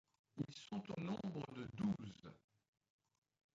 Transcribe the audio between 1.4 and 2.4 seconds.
de douze.